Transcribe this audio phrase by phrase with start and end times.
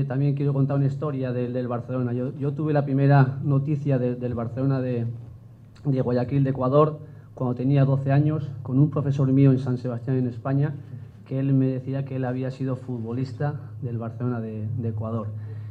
[0.00, 2.12] eh, también quiero contar una historia del, del Barcelona.
[2.12, 5.06] Yo, yo, tuve la primera noticia de, del Barcelona de,
[5.84, 7.00] de, Guayaquil, de Ecuador,
[7.34, 10.74] cuando tenía 12 años, con un profesor mío en San Sebastián, en España,
[11.26, 15.28] que él me decía que él había sido futbolista del Barcelona de, de Ecuador.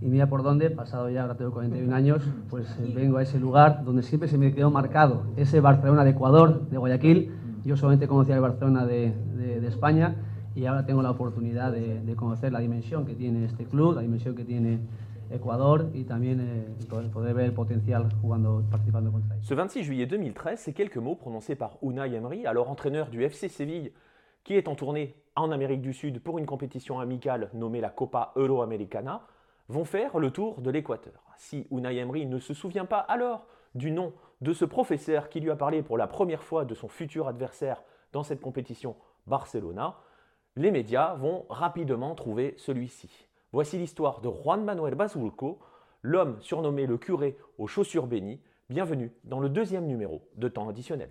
[0.00, 3.40] Y mira por dónde, pasado ya, ahora tengo 41 años, pues eh, vengo a ese
[3.40, 7.32] lugar donde siempre se me quedó marcado, ese Barcelona de Ecuador, de Guayaquil.
[7.64, 9.14] Yo solamente conocía el Barcelona de,
[9.66, 10.14] España
[10.56, 14.44] y ahora tengo la de, de, la dimensión que tiene este club, la dimensión que
[14.44, 14.80] tiene
[15.30, 19.46] Ecuador y también eh, poder ver el potencial jugando, participando contra ellos.
[19.46, 23.48] Ce 26 juillet 2013, c'est quelques mots prononcés par Unai Emery, alors entraîneur du FC
[23.48, 23.92] Séville,
[24.44, 28.32] qui est en tournée en Amérique du Sud pour une compétition amicale nommée la Copa
[28.36, 29.22] Euroamericana,
[29.68, 31.20] vont faire le tour de l'Équateur.
[31.36, 35.50] Si Unai Emery ne se souvient pas alors du nom de ce professeur qui lui
[35.50, 39.96] a parlé pour la première fois de son futur adversaire dans cette compétition Barcelona,
[40.56, 43.10] les médias vont rapidement trouver celui-ci.
[43.52, 45.58] Voici l'histoire de Juan Manuel Basulco,
[46.00, 48.40] l'homme surnommé le curé aux chaussures bénies.
[48.70, 51.10] Bienvenue dans le deuxième numéro de temps additionnel.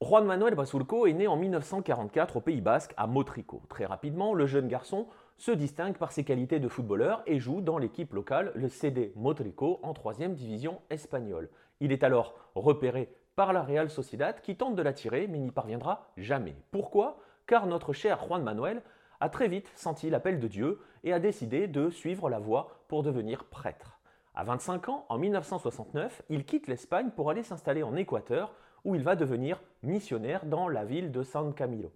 [0.00, 3.62] Juan Manuel Basurco est né en 1944 au Pays Basque, à Motrico.
[3.68, 7.78] Très rapidement, le jeune garçon se distingue par ses qualités de footballeur et joue dans
[7.78, 11.50] l'équipe locale, le CD Motrico, en 3 division espagnole.
[11.80, 16.08] Il est alors repéré par la Real Sociedad qui tente de l'attirer mais n'y parviendra
[16.16, 16.56] jamais.
[16.70, 17.18] Pourquoi?
[17.46, 18.82] Car notre cher Juan Manuel
[19.20, 23.02] a très vite senti l'appel de Dieu et a décidé de suivre la voie pour
[23.02, 23.98] devenir prêtre.
[24.34, 29.02] À 25 ans, en 1969, il quitte l'Espagne pour aller s'installer en Équateur où il
[29.02, 31.92] va devenir missionnaire dans la ville de San Camilo.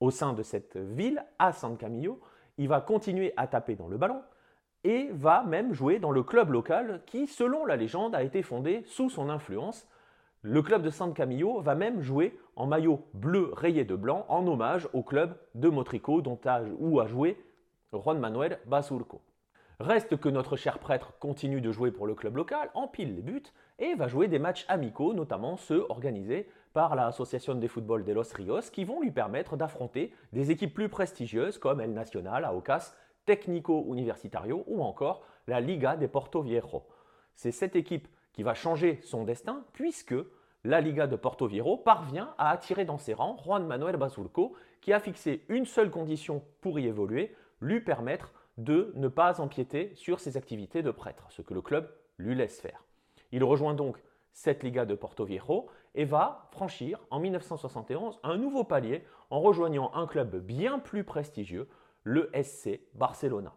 [0.00, 2.20] Au sein de cette ville, à San Camilo,
[2.58, 4.22] il va continuer à taper dans le ballon
[4.84, 8.82] et va même jouer dans le club local qui, selon la légende, a été fondé
[8.86, 9.88] sous son influence.
[10.42, 14.46] Le club de San Camillo va même jouer en maillot bleu rayé de blanc en
[14.46, 16.38] hommage au club de Motrico dont
[16.78, 17.36] où a joué
[17.92, 19.20] Juan Manuel Basurco.
[19.80, 23.42] Reste que notre cher prêtre continue de jouer pour le club local, empile les buts
[23.78, 28.32] et va jouer des matchs amicaux, notamment ceux organisés par l'Association de football de los
[28.34, 32.94] Rios, qui vont lui permettre d'affronter des équipes plus prestigieuses comme El Nacional, Aucas,
[33.24, 36.84] Técnico Universitario ou encore la Liga de Porto Viejo.
[37.34, 40.14] C'est cette équipe qui va changer son destin puisque
[40.64, 44.92] la Liga de Porto Viejo parvient à attirer dans ses rangs Juan Manuel Basulco qui
[44.92, 50.20] a fixé une seule condition pour y évoluer, lui permettre de ne pas empiéter sur
[50.20, 52.84] ses activités de prêtre, ce que le club lui laisse faire.
[53.32, 54.02] Il rejoint donc
[54.32, 59.92] cette Liga de Porto Viejo et va franchir en 1971 un nouveau palier en rejoignant
[59.94, 61.68] un club bien plus prestigieux,
[62.02, 63.54] le SC Barcelona.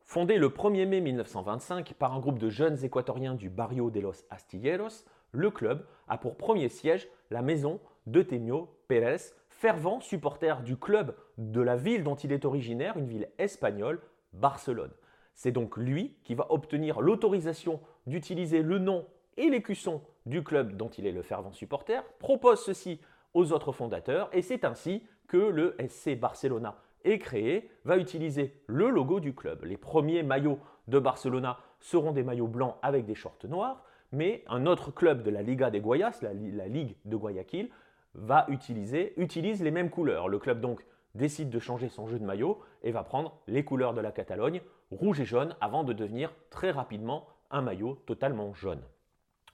[0.00, 4.24] Fondé le 1er mai 1925 par un groupe de jeunes équatoriens du Barrio de los
[4.30, 10.76] Astilleros, le club a pour premier siège la maison de Temio Pérez, fervent supporter du
[10.76, 14.00] club de la ville dont il est originaire, une ville espagnole,
[14.32, 14.92] Barcelone.
[15.34, 19.06] C'est donc lui qui va obtenir l'autorisation d'utiliser le nom
[19.36, 23.00] et l'écusson du club dont il est le fervent supporter, propose ceci
[23.34, 28.88] aux autres fondateurs et c'est ainsi que le SC Barcelona est créé, va utiliser le
[28.88, 29.64] logo du club.
[29.64, 34.66] Les premiers maillots de Barcelona seront des maillots blancs avec des shorts noirs, mais un
[34.66, 37.70] autre club de la Liga de Guayas, la Ligue de Guayaquil,
[38.16, 40.28] va utiliser, utilise les mêmes couleurs.
[40.28, 40.84] Le club donc
[41.14, 44.60] décide de changer son jeu de maillot et va prendre les couleurs de la Catalogne,
[44.90, 48.82] rouge et jaune, avant de devenir très rapidement un maillot totalement jaune.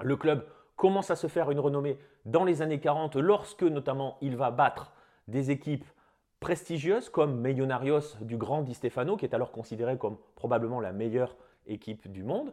[0.01, 0.47] Le club
[0.77, 4.93] commence à se faire une renommée dans les années 40 lorsque notamment il va battre
[5.29, 5.87] des équipes
[6.41, 11.37] prestigieuses comme Millonarios du grand Di Stefano, qui est alors considéré comme probablement la meilleure
[11.67, 12.53] équipe du monde,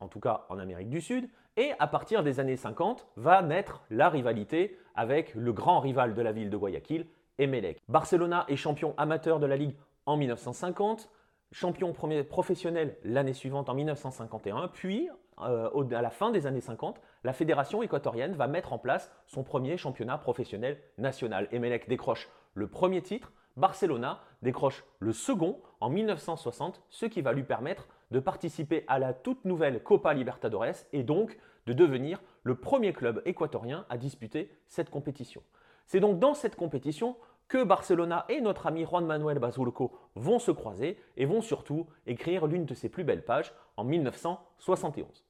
[0.00, 1.28] en tout cas en Amérique du Sud.
[1.56, 6.22] Et à partir des années 50 va naître la rivalité avec le grand rival de
[6.22, 7.06] la ville de Guayaquil,
[7.38, 7.78] Emelec.
[7.88, 9.76] Barcelona est champion amateur de la Ligue
[10.06, 11.10] en 1950,
[11.52, 11.92] champion
[12.28, 15.08] professionnel l'année suivante en 1951, puis
[15.40, 19.44] euh, à la fin des années 50, la fédération équatorienne va mettre en place son
[19.44, 21.48] premier championnat professionnel national.
[21.52, 27.42] Emelec décroche le premier titre, Barcelona décroche le second en 1960, ce qui va lui
[27.42, 32.92] permettre de participer à la toute nouvelle Copa Libertadores et donc de devenir le premier
[32.92, 35.42] club équatorien à disputer cette compétition.
[35.86, 37.16] C'est donc dans cette compétition
[37.48, 42.46] que Barcelona et notre ami Juan Manuel Basurco vont se croiser et vont surtout écrire
[42.46, 45.24] l'une de ses plus belles pages en 1971.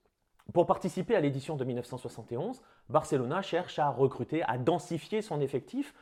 [0.52, 5.94] Pour participer à l'édition de 1971, Barcelona cherche à recruter, à densifier son effectif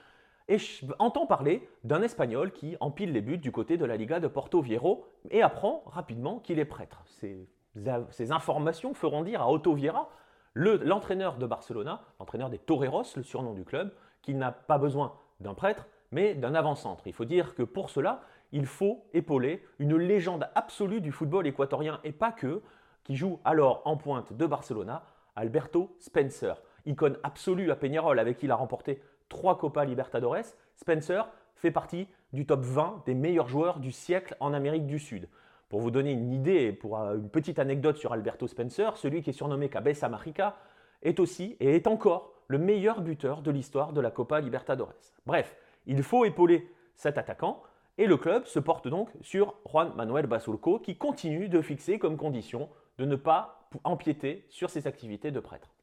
[0.49, 0.59] et
[0.99, 4.61] entend parler d'un Espagnol qui empile les buts du côté de la Liga de Porto
[4.61, 7.03] Viejo et apprend rapidement qu'il est prêtre.
[7.07, 10.09] Ces informations feront dire à Otto Vieira,
[10.55, 15.55] l'entraîneur de Barcelona, l'entraîneur des Toreros, le surnom du club, qu'il n'a pas besoin d'un
[15.55, 17.07] prêtre, mais d'un avant-centre.
[17.07, 18.23] Il faut dire que pour cela,
[18.53, 22.63] il faut épauler une légende absolue du football équatorien et pas que,
[23.05, 25.05] qui joue alors en pointe de Barcelona,
[25.35, 26.63] Alberto Spencer.
[26.87, 32.09] Icône absolue à Peñarol avec qui il a remporté trois Copa Libertadores, Spencer fait partie
[32.33, 35.29] du top 20 des meilleurs joueurs du siècle en Amérique du Sud.
[35.69, 39.31] Pour vous donner une idée, pour euh, une petite anecdote sur Alberto Spencer, celui qui
[39.31, 40.57] est surnommé Cabeza Marica
[41.03, 44.95] est aussi et est encore le meilleur buteur de l'histoire de la Copa Libertadores.
[45.25, 45.57] Bref,
[45.87, 47.63] il faut épauler cet attaquant
[47.99, 52.17] et le club se porte donc sur Juan Manuel Basurco qui continue de fixer comme
[52.17, 52.69] condition
[52.99, 55.75] de ne pas empiéter sur ses activités de prêtre.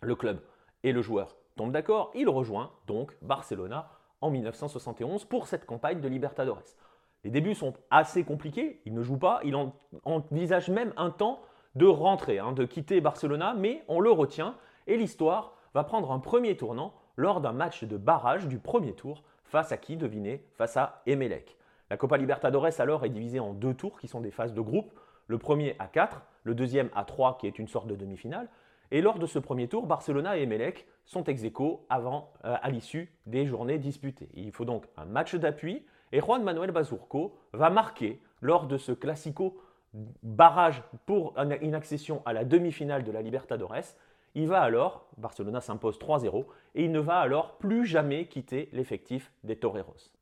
[0.00, 0.40] Le club
[0.82, 3.90] et le joueur tombent d'accord, il rejoint donc Barcelona
[4.20, 6.76] en 1971 pour cette campagne de Libertadores.
[7.24, 9.56] Les débuts sont assez compliqués, il ne joue pas, il
[10.04, 11.40] envisage même un temps
[11.74, 14.56] de rentrer, hein, de quitter Barcelona, mais on le retient
[14.86, 19.22] et l'histoire va prendre un premier tournant lors d'un match de barrage du premier tour
[19.44, 21.56] face à qui, devinez Face à Emelec.
[21.90, 24.92] La Copa Libertadores alors est divisée en deux tours qui sont des phases de groupe,
[25.26, 28.48] le premier à 4, le deuxième à 3 qui est une sorte de demi-finale.
[28.94, 32.70] Et lors de ce premier tour, Barcelona et Emelec sont ex aequo avant, euh, à
[32.70, 34.28] l'issue des journées disputées.
[34.34, 38.92] Il faut donc un match d'appui et Juan Manuel Bazurco va marquer lors de ce
[38.92, 39.60] classico
[40.22, 43.96] barrage pour une accession à la demi-finale de la Libertadores.
[44.36, 46.44] Il va alors, Barcelona s'impose 3-0,
[46.76, 50.12] et il ne va alors plus jamais quitter l'effectif des Toreros.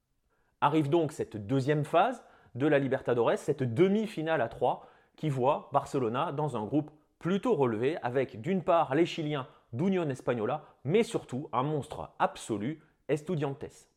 [0.63, 6.33] Arrive donc cette deuxième phase de la Libertadores, cette demi-finale à 3, qui voit Barcelona
[6.33, 6.91] dans un groupe
[7.23, 13.89] plutôt relevé, avec d'une part les Chiliens d'Union Española, mais surtout un monstre absolu, Estudiantes.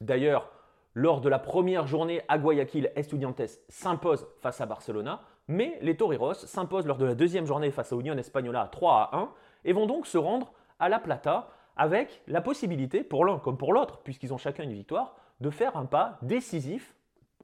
[0.00, 0.50] D'ailleurs,
[0.94, 6.34] lors de la première journée à Guayaquil, Estudiantes s'impose face à Barcelona, mais les Toreros
[6.34, 9.30] s'imposent lors de la deuxième journée face à Union Española 3 à 1
[9.64, 13.72] et vont donc se rendre à La Plata avec la possibilité, pour l'un comme pour
[13.72, 16.94] l'autre, puisqu'ils ont chacun une victoire, de faire un pas décisif,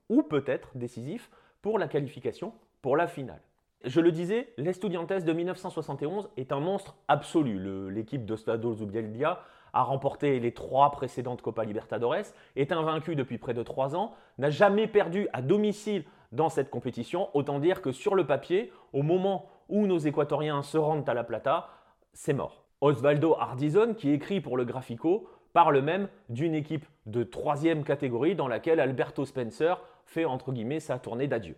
[0.09, 1.31] ou peut-être décisif,
[1.61, 3.41] pour la qualification pour la finale.
[3.85, 7.91] Je le disais, l'Estudiantes de 1971 est un monstre absolu.
[7.91, 9.41] L'équipe de Stado Zubieldia
[9.73, 14.51] a remporté les trois précédentes Copa Libertadores, est invaincu depuis près de trois ans, n'a
[14.51, 17.29] jamais perdu à domicile dans cette compétition.
[17.35, 21.23] Autant dire que sur le papier, au moment où nos Équatoriens se rendent à La
[21.23, 21.69] Plata,
[22.13, 22.65] c'est mort.
[22.81, 28.49] Osvaldo Ardizon, qui écrit pour le Grafico, parle même d'une équipe de troisième catégorie dans
[28.49, 31.57] laquelle Alberto Spencer fait entre guillemets sa tournée d'adieu.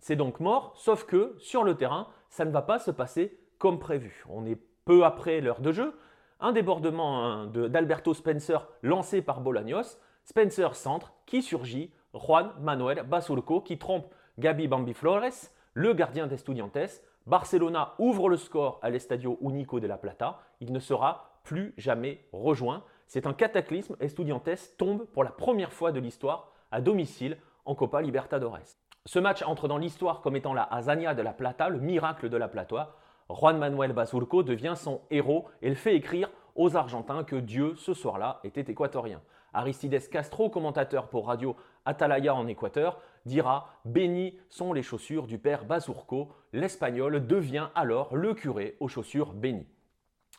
[0.00, 3.78] C'est donc mort, sauf que sur le terrain, ça ne va pas se passer comme
[3.78, 4.24] prévu.
[4.28, 5.94] On est peu après l'heure de jeu.
[6.40, 9.98] Un débordement hein, d'Alberto Spencer lancé par Bolaños.
[10.24, 14.06] Spencer centre, qui surgit Juan Manuel Basurco qui trompe
[14.38, 17.02] Gabi Bambi Flores, le gardien d'Estudiantes.
[17.26, 20.40] Barcelona ouvre le score à l'Estadio Unico de la Plata.
[20.60, 22.84] Il ne sera plus jamais rejoint.
[23.06, 23.96] C'est un cataclysme.
[24.00, 28.78] Estudiantes tombe pour la première fois de l'histoire à domicile en Copa Libertadores.
[29.08, 32.36] Ce match entre dans l'histoire comme étant la Hazaña de la Plata, le miracle de
[32.36, 32.94] la Plata.
[33.30, 37.94] Juan Manuel Basurco devient son héros et le fait écrire aux Argentins que Dieu, ce
[37.94, 39.22] soir-là, était équatorien.
[39.54, 41.56] Aristides Castro, commentateur pour Radio
[41.86, 46.28] Atalaya en Équateur, dira Béni sont les chaussures du père Basurco.
[46.52, 49.68] L'Espagnol devient alors le curé aux chaussures bénies.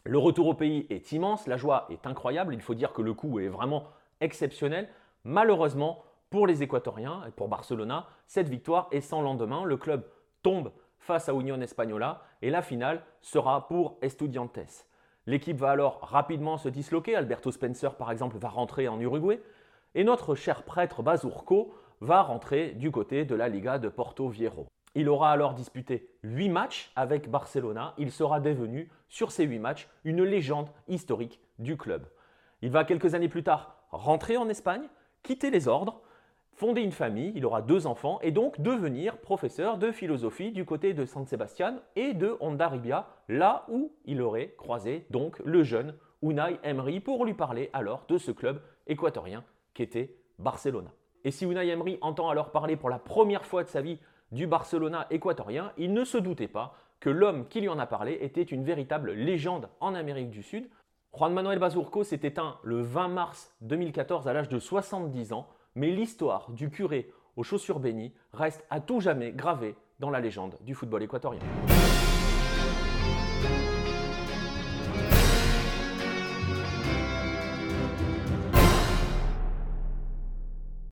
[0.04, 3.16] Le retour au pays est immense, la joie est incroyable, il faut dire que le
[3.16, 3.86] coup est vraiment
[4.22, 4.90] exceptionnel.
[5.24, 9.64] Malheureusement, pour les Équatoriens et pour Barcelona, cette victoire est sans lendemain.
[9.64, 10.06] Le club
[10.44, 14.86] tombe face à Union Española et la finale sera pour Estudiantes.
[15.26, 17.16] L'équipe va alors rapidement se disloquer.
[17.16, 19.42] Alberto Spencer, par exemple, va rentrer en Uruguay.
[19.96, 24.68] Et notre cher prêtre Basurco va rentrer du côté de la Liga de Porto Viejo.
[24.96, 27.94] Il aura alors disputé 8 matchs avec Barcelona.
[27.98, 32.08] Il sera devenu, sur ces 8 matchs, une légende historique du club.
[32.62, 34.88] Il va quelques années plus tard rentrer en Espagne,
[35.24, 36.02] quitter les ordres
[36.60, 40.94] fonder une famille, il aura deux enfants, et donc devenir professeur de philosophie du côté
[40.94, 46.60] de San Sebastian et de Hondarribia, là où il aurait croisé donc le jeune Unai
[46.64, 50.92] Emery pour lui parler alors de ce club équatorien qu'était Barcelona.
[51.24, 53.98] Et si Unai Emery entend alors parler pour la première fois de sa vie
[54.34, 58.18] du Barcelona équatorien, il ne se doutait pas que l'homme qui lui en a parlé
[58.20, 60.70] était une véritable légende en Amérique du Sud.
[61.18, 65.48] Juan Manuel Basurco s'est éteint le 20 mars 2014 à l'âge de 70 ans
[65.80, 70.58] mais l'histoire du curé aux chaussures bénies reste à tout jamais gravée dans la légende
[70.62, 71.40] du football équatorien.